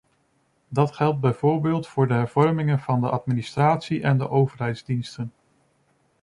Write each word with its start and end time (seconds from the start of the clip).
Dat 0.67 0.91
geldt 0.91 1.19
bijvoorbeeld 1.19 1.87
voor 1.87 2.07
de 2.07 2.13
hervormingen 2.13 2.79
van 2.79 3.01
de 3.01 3.09
administratie 3.09 4.03
en 4.03 4.17
de 4.17 4.29
overheidsdiensten. 4.29 5.33